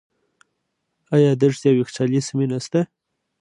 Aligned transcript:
آیا 1.15 1.31
دښتې 1.41 1.67
او 1.71 1.77
یخچالي 1.81 2.19
سیمې 2.27 2.45
نشته؟ 2.53 2.79